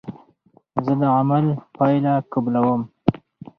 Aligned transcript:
زه 0.83 0.93
د 1.01 1.03
عمل 1.17 1.45
پایله 1.75 2.13
قبلوم. 2.31 2.81